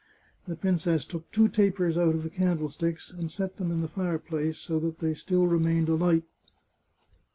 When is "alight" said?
5.89-6.23